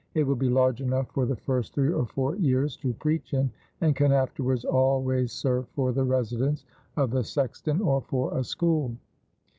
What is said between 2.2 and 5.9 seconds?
years to preach in and can afterwards always serve